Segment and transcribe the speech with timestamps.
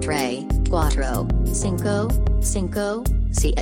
[0.00, 2.08] tres, cuatro, cinco,
[2.40, 3.54] cinco, seis.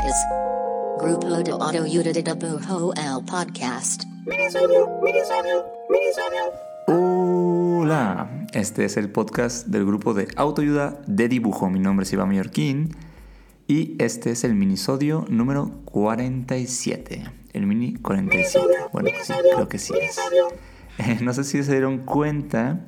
[1.01, 4.05] Grupo de Autoayuda de Dibujo el podcast.
[6.87, 11.71] Hola, este es el podcast del grupo de autoayuda de dibujo.
[11.71, 12.95] Mi nombre es Iván Mallorquín
[13.67, 17.25] y este es el minisodio número 47.
[17.55, 18.67] El mini 47.
[18.93, 20.21] Bueno, sí, creo que sí es.
[21.23, 22.85] No sé si se dieron cuenta,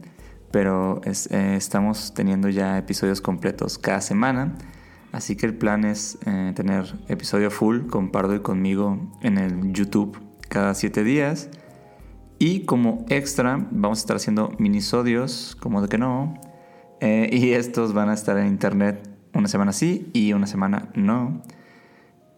[0.56, 4.54] pero es- eh, estamos teniendo ya episodios completos cada semana.
[5.12, 9.74] Así que el plan es eh, tener episodio full con Pardo y conmigo en el
[9.74, 11.50] YouTube cada 7 días.
[12.38, 16.40] Y como extra, vamos a estar haciendo minisodios, como de que no.
[17.00, 21.42] eh, y estos van a estar en internet una semana sí y una semana no.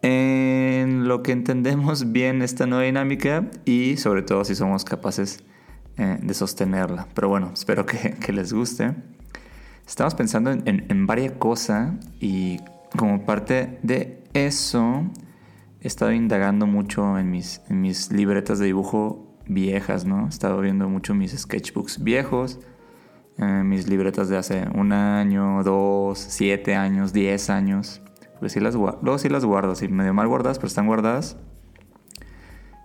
[0.03, 5.45] En lo que entendemos bien esta nueva dinámica y sobre todo si somos capaces
[5.99, 7.07] eh, de sostenerla.
[7.15, 8.95] Pero bueno, espero que, que les guste.
[9.87, 12.59] Estamos pensando en, en, en varias cosas y
[12.97, 15.05] como parte de eso
[15.81, 20.27] he estado indagando mucho en mis, en mis libretas de dibujo viejas, ¿no?
[20.27, 22.61] He estado viendo mucho mis sketchbooks viejos,
[23.39, 28.03] eh, mis libretas de hace un año, dos, siete años, diez años.
[28.41, 31.37] Pues sí las luego sí las guardo, así medio mal guardadas, pero están guardadas.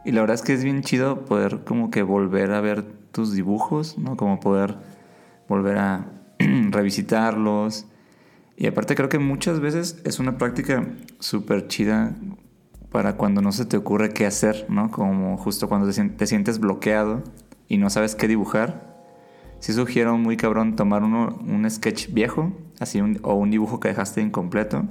[0.05, 3.33] Y la verdad es que es bien chido poder como que volver a ver tus
[3.33, 4.17] dibujos, ¿no?
[4.17, 4.75] Como poder
[5.47, 6.05] volver a
[6.39, 7.85] revisitarlos.
[8.57, 10.85] Y aparte creo que muchas veces es una práctica
[11.19, 12.15] súper chida
[12.91, 14.91] para cuando no se te ocurre qué hacer, ¿no?
[14.91, 17.23] Como justo cuando te, sien- te sientes bloqueado
[17.67, 18.93] y no sabes qué dibujar.
[19.59, 23.87] Sí sugiero muy cabrón tomar uno, un sketch viejo, así un- o un dibujo que
[23.87, 24.83] dejaste incompleto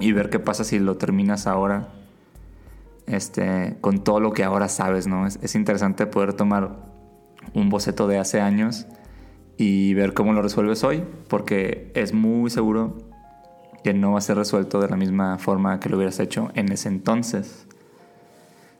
[0.00, 1.88] y ver qué pasa si lo terminas ahora
[3.06, 5.26] este, con todo lo que ahora sabes, ¿no?
[5.26, 6.76] Es, es interesante poder tomar
[7.54, 8.86] un boceto de hace años
[9.56, 12.98] y ver cómo lo resuelves hoy, porque es muy seguro
[13.82, 16.70] que no va a ser resuelto de la misma forma que lo hubieras hecho en
[16.72, 17.66] ese entonces.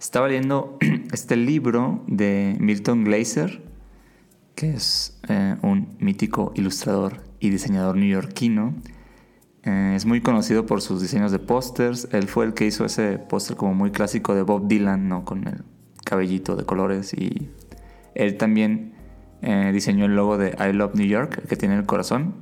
[0.00, 0.78] Estaba leyendo
[1.12, 3.62] este libro de Milton Glaser,
[4.54, 8.75] que es eh, un mítico ilustrador y diseñador neoyorquino.
[9.65, 12.09] Eh, es muy conocido por sus diseños de pósters.
[12.12, 15.25] Él fue el que hizo ese póster como muy clásico de Bob Dylan, ¿no?
[15.25, 15.62] Con el
[16.05, 17.15] cabellito de colores.
[17.15, 17.50] Y
[18.15, 18.95] él también
[19.43, 22.34] eh, diseñó el logo de I Love New York, el que tiene el corazón.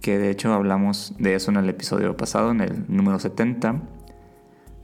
[0.00, 3.82] Que de hecho hablamos de eso en el episodio pasado, en el número 70.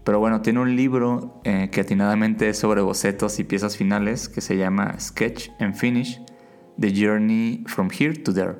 [0.05, 4.43] Pero bueno, tiene un libro eh, que atinadamente es sobre bocetos y piezas finales que
[4.43, 6.21] se llama Sketch and Finish,
[6.79, 8.57] The Journey from Here to There,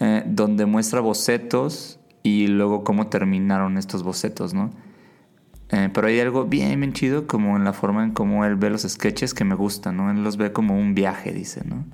[0.00, 4.72] eh, donde muestra bocetos y luego cómo terminaron estos bocetos, ¿no?
[5.70, 8.70] Eh, pero hay algo bien, bien chido como en la forma en cómo él ve
[8.70, 10.10] los sketches que me gusta, ¿no?
[10.10, 11.84] Él los ve como un viaje, dice, ¿no?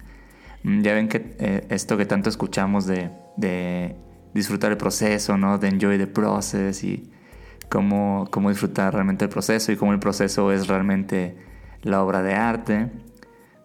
[0.63, 3.97] Mm, Ya ven que eh, esto que tanto escuchamos de, de
[4.35, 5.59] disfrutar el proceso, ¿no?
[5.59, 7.11] De enjoy the process y
[7.69, 11.37] cómo, cómo disfrutar realmente el proceso y cómo el proceso es realmente
[11.83, 12.91] la obra de arte.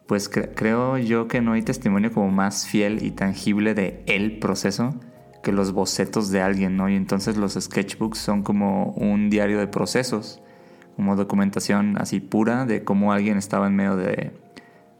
[0.07, 4.39] Pues cre- creo yo que no hay testimonio como más fiel y tangible de el
[4.39, 4.95] proceso
[5.45, 6.89] que los bocetos de alguien, ¿no?
[6.89, 10.41] Y entonces los sketchbooks son como un diario de procesos,
[10.95, 14.31] como documentación así pura de cómo alguien estaba en medio de,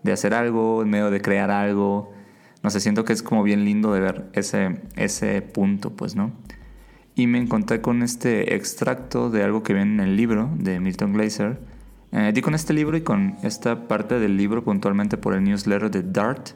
[0.04, 2.14] de hacer algo, en medio de crear algo.
[2.62, 6.32] No sé, siento que es como bien lindo de ver ese, ese punto, pues, ¿no?
[7.16, 11.14] Y me encontré con este extracto de algo que viene en el libro de Milton
[11.14, 11.60] Glaser.
[12.12, 15.90] Eh, di con este libro y con esta parte del libro puntualmente por el newsletter
[15.90, 16.50] de Dart,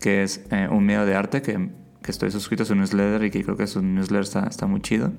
[0.00, 1.68] que es eh, un medio de arte que,
[2.08, 4.80] que estoy suscrito a su newsletter y que creo que su newsletter está, está muy
[4.80, 5.12] chido.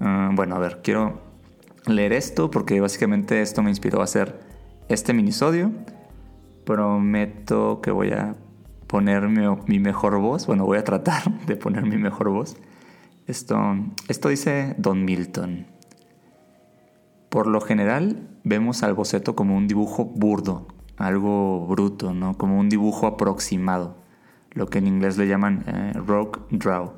[0.00, 1.20] Ah, bueno, a ver, quiero
[1.86, 4.40] leer esto porque básicamente esto me inspiró a hacer
[4.88, 5.70] este minisodio.
[6.64, 8.36] Prometo que voy a
[8.86, 10.46] poner mi, mi mejor voz.
[10.46, 12.56] Bueno, voy a tratar de poner mi mejor voz.
[13.26, 13.76] Esto,
[14.08, 15.66] esto dice Don Milton.
[17.28, 22.38] Por lo general vemos al boceto como un dibujo burdo, algo bruto, ¿no?
[22.38, 24.01] Como un dibujo aproximado,
[24.54, 26.94] lo que en inglés le llaman eh, rogue draw.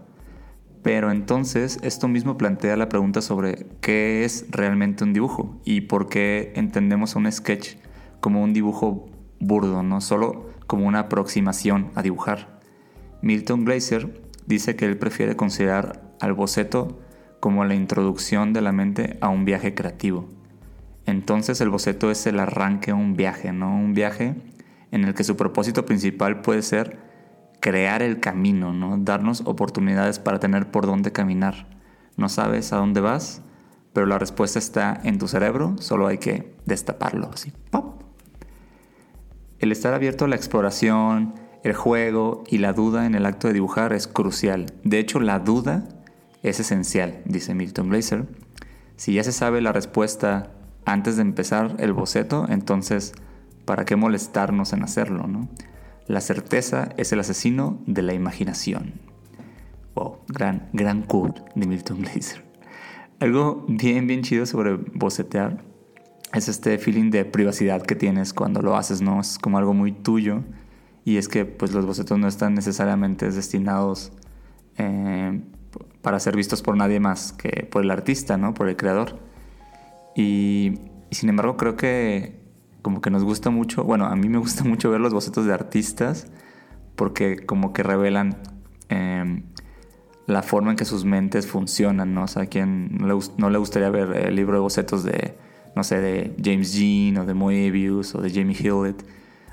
[0.82, 6.08] Pero entonces esto mismo plantea la pregunta sobre qué es realmente un dibujo y por
[6.08, 7.76] qué entendemos un sketch
[8.20, 9.08] como un dibujo
[9.40, 12.60] burdo, no solo como una aproximación a dibujar.
[13.22, 17.00] Milton Glaser dice que él prefiere considerar al boceto
[17.40, 20.28] como la introducción de la mente a un viaje creativo.
[21.06, 23.74] Entonces el boceto es el arranque a un viaje, ¿no?
[23.74, 24.34] Un viaje
[24.90, 27.03] en el que su propósito principal puede ser
[27.64, 28.98] crear el camino, ¿no?
[28.98, 31.66] Darnos oportunidades para tener por dónde caminar.
[32.18, 33.40] No sabes a dónde vas,
[33.94, 37.54] pero la respuesta está en tu cerebro, solo hay que destaparlo, así.
[39.60, 43.54] El estar abierto a la exploración, el juego y la duda en el acto de
[43.54, 44.66] dibujar es crucial.
[44.82, 45.88] De hecho, la duda
[46.42, 48.26] es esencial, dice Milton Glaser.
[48.96, 50.52] Si ya se sabe la respuesta
[50.84, 53.14] antes de empezar el boceto, entonces,
[53.64, 55.26] ¿para qué molestarnos en hacerlo?
[55.26, 55.48] ¿no?
[56.06, 59.00] La certeza es el asesino de la imaginación.
[59.94, 62.44] Wow, gran, gran quote de Milton Glaser.
[63.20, 65.62] Algo bien, bien chido sobre bocetear
[66.34, 69.20] es este feeling de privacidad que tienes cuando lo haces, ¿no?
[69.20, 70.42] Es como algo muy tuyo
[71.04, 74.12] y es que pues los bocetos no están necesariamente destinados
[74.78, 75.40] eh,
[76.02, 78.52] para ser vistos por nadie más que por el artista, ¿no?
[78.52, 79.18] Por el creador.
[80.16, 80.80] Y,
[81.10, 82.43] sin embargo creo que
[82.84, 85.52] como que nos gusta mucho, bueno, a mí me gusta mucho ver los bocetos de
[85.52, 86.28] artistas
[86.94, 88.36] porque como que revelan
[88.90, 89.42] em,
[90.28, 92.24] la forma en que sus mentes funcionan, ¿no?
[92.24, 95.36] O sea, a quien no le, no le gustaría ver el libro de bocetos de,
[95.74, 99.04] no sé, de James Jean o de Moebius o de Jamie Hewlett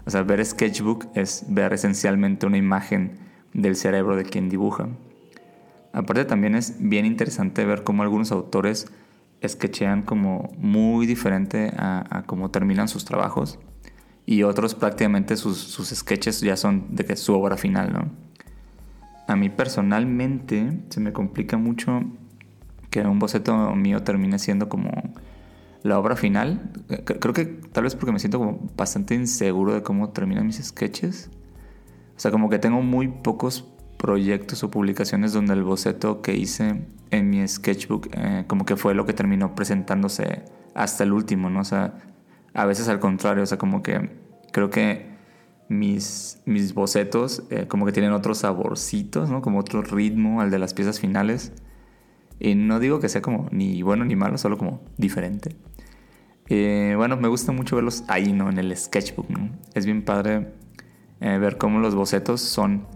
[0.05, 3.19] o sea, ver sketchbook es ver esencialmente una imagen
[3.53, 4.89] del cerebro de quien dibuja.
[5.93, 8.87] Aparte también es bien interesante ver cómo algunos autores
[9.47, 13.59] sketchean como muy diferente a, cómo terminan sus trabajos
[14.25, 18.11] y otros prácticamente sus, sus sketches ya son de que su obra final, ¿no?
[19.27, 22.03] A mí personalmente se me complica mucho
[22.89, 24.91] que un boceto mío termine siendo como
[25.83, 26.71] la obra final,
[27.05, 31.29] creo que tal vez porque me siento como bastante inseguro de cómo terminan mis sketches.
[32.15, 33.67] O sea, como que tengo muy pocos
[34.01, 36.81] proyectos o publicaciones donde el boceto que hice
[37.11, 40.41] en mi sketchbook eh, como que fue lo que terminó presentándose
[40.73, 41.59] hasta el último, ¿no?
[41.59, 41.93] O sea,
[42.55, 44.09] a veces al contrario, o sea, como que
[44.51, 45.11] creo que
[45.69, 49.43] mis, mis bocetos eh, como que tienen otros saborcitos, ¿no?
[49.43, 51.53] Como otro ritmo al de las piezas finales.
[52.39, 55.55] Y no digo que sea como ni bueno ni malo, solo como diferente.
[56.47, 58.49] Eh, bueno, me gusta mucho verlos ahí, ¿no?
[58.49, 59.51] En el sketchbook, ¿no?
[59.75, 60.53] Es bien padre
[61.19, 62.87] ver cómo los bocetos son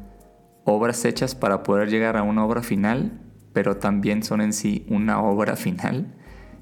[0.65, 3.21] obras hechas para poder llegar a una obra final,
[3.53, 6.13] pero también son en sí una obra final.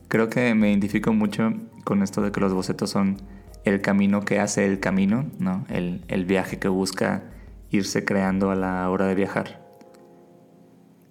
[0.07, 1.53] Creo que me identifico mucho
[1.83, 3.17] con esto de que los bocetos son
[3.63, 5.65] el camino que hace el camino, ¿no?
[5.69, 7.23] El, el viaje que busca
[7.71, 9.63] irse creando a la hora de viajar.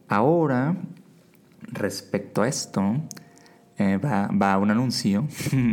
[0.09, 0.77] Ahora,
[1.69, 2.97] respecto a esto,
[3.79, 5.27] eh, va, un anuncio.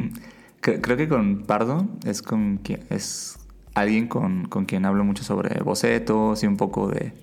[0.62, 3.39] Creo que con Pardo es, con es
[3.82, 7.14] alguien con, quien hablo mucho sobre bocetos y un poco de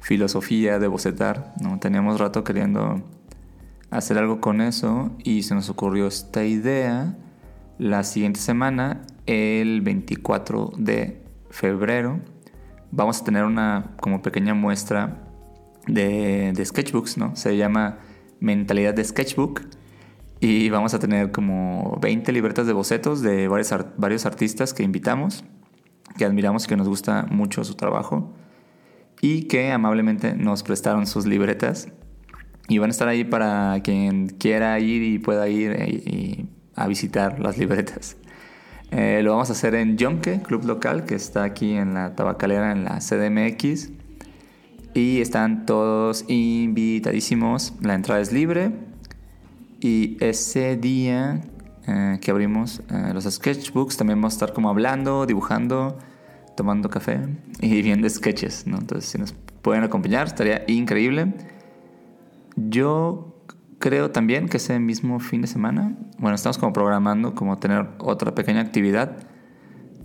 [0.00, 1.54] filosofía de bocetar.
[1.60, 1.78] ¿no?
[1.78, 3.02] Teníamos rato queriendo
[3.90, 7.16] hacer algo con eso y se nos ocurrió esta idea
[7.78, 12.20] la siguiente semana, el 24 de febrero.
[12.90, 15.22] Vamos a tener una como pequeña muestra
[15.86, 17.36] de, de sketchbooks, ¿no?
[17.36, 17.98] Se llama
[18.40, 19.62] Mentalidad de Sketchbook
[20.40, 25.44] y vamos a tener como 20 libretas de bocetos de varios, varios artistas que invitamos,
[26.16, 28.32] que admiramos y que nos gusta mucho su trabajo.
[29.20, 31.88] Y que amablemente nos prestaron sus libretas.
[32.68, 37.38] Y van a estar ahí para quien quiera ir y pueda ir eh, a visitar
[37.40, 38.16] las libretas.
[38.90, 42.72] Eh, lo vamos a hacer en Yonke, club local, que está aquí en la tabacalera,
[42.72, 43.90] en la CDMX.
[44.94, 47.74] Y están todos invitadísimos.
[47.82, 48.72] La entrada es libre.
[49.80, 51.42] Y ese día
[51.86, 55.98] eh, que abrimos eh, los sketchbooks también vamos a estar como hablando, dibujando,
[56.56, 57.20] tomando café
[57.60, 58.78] y viendo sketches, ¿no?
[58.78, 61.34] Entonces si nos pueden acompañar estaría increíble.
[62.56, 63.36] Yo
[63.78, 68.34] creo también que ese mismo fin de semana, bueno, estamos como programando como tener otra
[68.34, 69.18] pequeña actividad.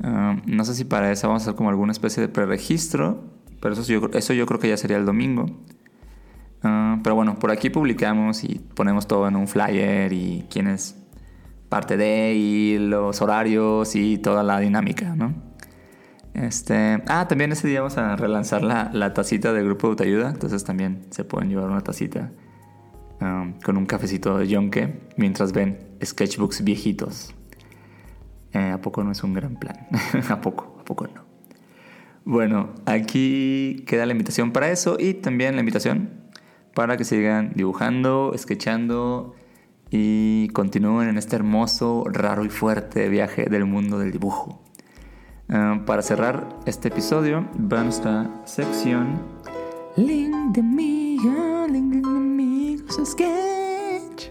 [0.03, 3.23] Ah, no sé si para esa vamos a hacer como alguna especie de preregistro,
[3.59, 5.45] pero eso yo, eso yo creo que ya sería el domingo.
[6.63, 11.00] Ah, pero bueno, por aquí publicamos y ponemos todo en un flyer y quién es
[11.71, 15.33] parte de y los horarios y toda la dinámica, ¿no?
[16.33, 20.29] Este, ah, también ese día vamos a relanzar la, la tacita del grupo de Utayuda,
[20.31, 22.33] entonces también se pueden llevar una tacita
[23.21, 27.33] um, con un cafecito de yonke mientras ven sketchbooks viejitos.
[28.51, 29.87] Eh, ¿A poco no es un gran plan?
[30.29, 30.75] ¿A poco?
[30.81, 31.23] ¿A poco no?
[32.25, 36.09] Bueno, aquí queda la invitación para eso y también la invitación
[36.73, 39.35] para que sigan dibujando, sketchando
[39.91, 44.61] y continúen en este hermoso, raro y fuerte viaje del mundo del dibujo.
[45.49, 49.21] Ah, para cerrar este episodio, va nuestra sección
[49.97, 54.29] Link de amigos, Link de amigos, sketch.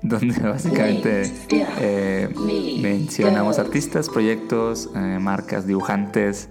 [0.00, 2.30] Donde básicamente eh,
[2.80, 6.48] mencionamos artistas, proyectos, eh, marcas, dibujantes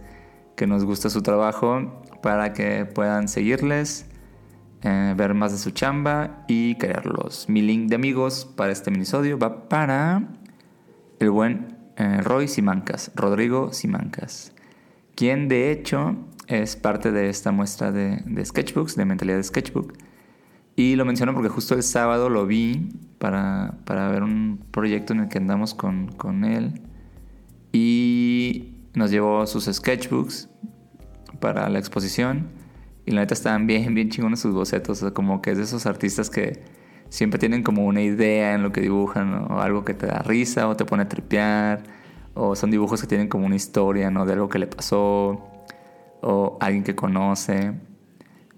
[0.55, 4.05] que nos gusta su trabajo para que puedan seguirles
[4.83, 7.47] eh, ver más de su chamba y crearlos.
[7.47, 10.27] Mi link de amigos para este minisodio va para
[11.19, 14.51] el buen eh, Roy Simancas, Rodrigo Simancas,
[15.15, 19.93] quien de hecho es parte de esta muestra de, sketchbooks, de mentalidad de sketchbook.
[20.75, 25.21] Y lo menciono porque justo el sábado lo vi para, para ver un proyecto en
[25.21, 26.81] el que andamos con, con él.
[27.71, 30.49] Y nos llevó sus sketchbooks
[31.39, 32.62] para la exposición.
[33.05, 35.03] Y la neta estaban bien, bien chingones sus bocetos.
[35.13, 36.63] como que es de esos artistas que
[37.09, 40.67] siempre tienen como una idea en lo que dibujan, o algo que te da risa
[40.67, 41.83] o te pone a tripear.
[42.33, 44.25] O son dibujos que tienen como una historia, ¿no?
[44.25, 45.41] De algo que le pasó.
[46.21, 47.73] O alguien que conoce.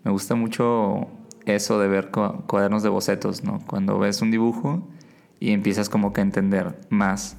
[0.03, 1.07] Me gusta mucho
[1.45, 3.59] eso de ver cuadernos de bocetos, ¿no?
[3.67, 4.87] Cuando ves un dibujo
[5.39, 7.37] y empiezas como que a entender más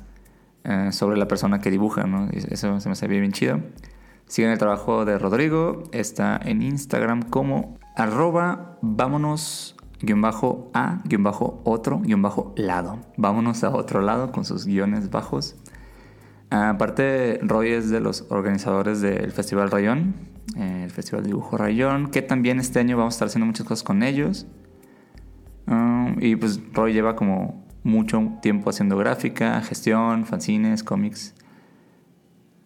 [0.64, 2.28] eh, sobre la persona que dibuja, ¿no?
[2.32, 3.60] Eso se me hace bien chido.
[4.26, 11.22] Sigan el trabajo de Rodrigo, está en Instagram como arroba vámonos guion bajo a guion
[11.22, 12.98] bajo otro guion bajo lado.
[13.16, 15.54] Vámonos a otro lado con sus guiones bajos.
[16.50, 20.14] Aparte, Roy es de los organizadores del Festival Rayón,
[20.56, 23.66] eh, el Festival de Dibujo Rayón, que también este año vamos a estar haciendo muchas
[23.66, 24.46] cosas con ellos.
[25.68, 31.32] Ah, y pues Roy lleva como mucho tiempo haciendo gráfica, gestión, fanzines, cómics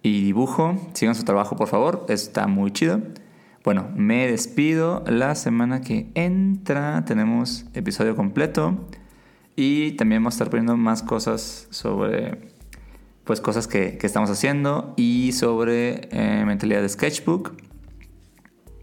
[0.03, 0.77] y dibujo.
[0.95, 2.07] Sigan su trabajo, por favor.
[2.09, 3.01] Está muy chido.
[3.65, 5.05] Bueno, me despido.
[5.07, 8.87] La semana que entra tenemos episodio completo.
[9.57, 12.51] Y también vamos a estar poniendo más cosas sobre
[13.25, 17.55] pues cosas que, estamos haciendo y sobre eh, mentalidad de sketchbook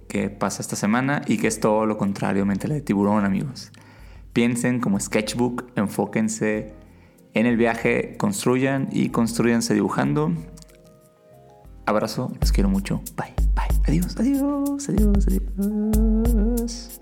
[0.07, 3.71] que pasa esta semana y que es todo lo contrario mentalidad de tiburón amigos.
[4.31, 6.73] Piensen como sketchbook, enfóquense
[7.33, 10.31] en el viaje, construyan y construyanse dibujando
[11.87, 13.01] Abrazo, los quiero mucho.
[13.15, 13.67] Bye, bye.
[13.87, 17.01] Adiós, adiós, adiós, adiós.